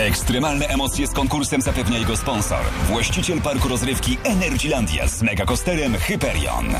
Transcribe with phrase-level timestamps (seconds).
[0.00, 2.64] Ekstremalne emocje z konkursem zapewnia jego sponsor.
[2.86, 6.74] Właściciel parku rozrywki Energylandia z megakosterem Hyperion.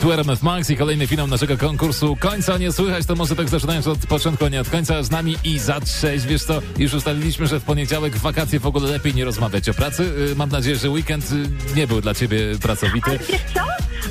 [0.00, 2.16] Tu RMF Max i kolejny finał naszego konkursu.
[2.20, 5.02] Końca nie słychać, to może tak zaczynając od początku, a nie od końca.
[5.02, 8.66] Z nami i za trzeź, wiesz co, już ustaliliśmy, że w poniedziałek w wakacje w
[8.66, 10.02] ogóle lepiej nie rozmawiać o pracy.
[10.32, 13.10] Y, Mam nadzieję, że weekend y, nie był dla ciebie pracowity.
[13.10, 13.60] Ale wiesz co?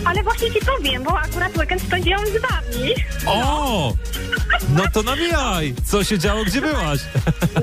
[0.06, 2.94] Ale właśnie ci powiem, bo akurat weekend spędziłam z wami.
[3.26, 3.94] O!
[4.76, 5.76] No to nawijaj!
[5.86, 7.00] Co się działo, gdzie byłaś?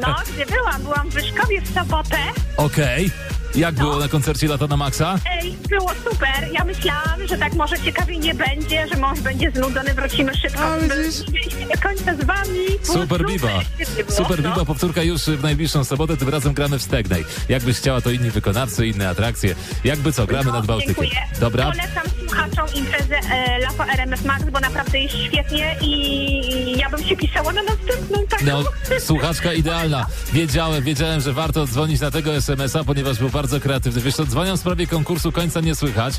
[0.03, 0.83] No, gdzie byłam?
[0.83, 2.17] Byłam w Wyszkowie w sobotę.
[2.57, 3.11] Okej.
[3.55, 5.19] Jak było na koncercie Lata na Maxa?
[5.43, 6.49] Ej, było super.
[6.53, 10.63] Ja myślałam, że tak może ciekawie nie będzie, że mąż będzie znudzony, wrócimy szybko.
[10.89, 12.67] Byliśmy do końca z wami.
[12.87, 13.61] Było Super Biba.
[14.09, 14.51] Super no.
[14.51, 17.25] Biba, powtórka już w najbliższą sobotę, tym razem gramy w Stegnej.
[17.49, 19.55] Jakbyś chciała, to inni wykonawcy, inne atrakcje.
[19.85, 20.95] Jakby co, gramy No, nad Bałtykiem.
[20.95, 21.21] Dziękuję.
[21.41, 21.65] Dobra?
[21.65, 27.17] Polecam słuchaczom imprezę e, Lato RMF Max, bo naprawdę jest świetnie i ja bym się
[27.17, 28.45] pisała na następną taką.
[28.47, 28.65] No,
[29.01, 30.07] słuchaczka idealna.
[30.33, 34.01] Wiedziałem, wiedziałem, że warto dzwonić na tego SMS-a, ponieważ był bardzo kreatywny.
[34.03, 36.15] Wiesz co, dzwonią w sprawie konkursu Końca Nie Słychać.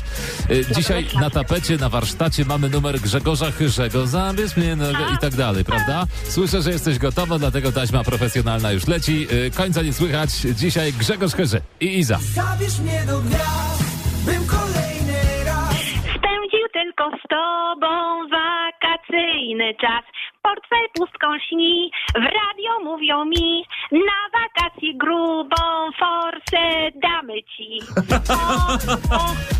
[0.50, 4.06] Y, Dzisiaj na tapecie, na warsztacie mamy numer Grzegorza Chyrzego.
[4.06, 6.04] Zabierz mnie nogę i tak dalej, prawda?
[6.28, 9.26] Słyszę, że jesteś gotowa, dlatego taśma profesjonalna już leci.
[9.32, 10.30] Y, Końca Nie Słychać.
[10.30, 12.18] Dzisiaj Grzegorz Chyrzy i Iza.
[12.34, 13.82] Zabierz mnie do gwiazd,
[14.26, 17.88] bym kolejny raz Spędził tylko z tobą
[18.30, 20.04] wakacyjny czas.
[20.46, 27.78] Portfel pustką śni, w radio mówią mi, na wakacje grubą forsę damy ci.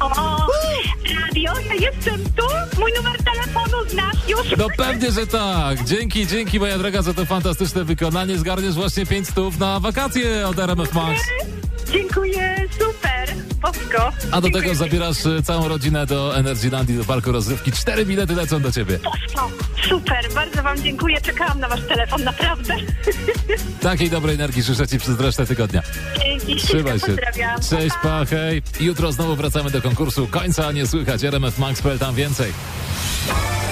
[0.01, 0.47] O, o, o,
[1.21, 2.47] radio, ja jestem tu,
[2.81, 4.59] mój numer telefonu znasz już.
[4.59, 5.85] No pewnie, że tak.
[5.85, 8.39] Dzięki, dzięki moja droga za to fantastyczne wykonanie.
[8.39, 11.21] Zgarniesz właśnie 5 stów na wakacje od RMF Max.
[11.93, 14.13] Dziękuję, super, Bosko.
[14.31, 17.73] A do tego zabierasz y, całą rodzinę do Energylandii, do parku rozrywki.
[17.73, 18.99] Cztery bilety lecą do ciebie.
[18.99, 19.51] Bosko,
[19.89, 22.75] super, bardzo wam dziękuję, czekałam na wasz telefon, naprawdę.
[23.81, 25.83] Takiej dobrej energii życzę ci przez resztę tygodnia.
[26.23, 27.07] Dzięki, Trzymaj się.
[27.07, 27.61] pozdrawiam.
[27.71, 28.63] Cześć, pa, hej.
[28.81, 30.27] Jutro znowu wracamy do konkursu.
[30.31, 31.25] Końca nie słychać.
[31.25, 32.53] RMF Max.pl, tam więcej.